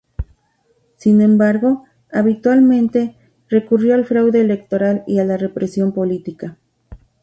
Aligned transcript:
Sin 0.97 1.21
embargo, 1.21 1.83
habitualmente 2.11 3.17
recurrió 3.49 3.93
al 3.93 4.03
fraude 4.05 4.41
electoral 4.41 5.03
y 5.05 5.19
a 5.19 5.25
la 5.25 5.37
represión 5.37 5.91
política. 5.91 6.57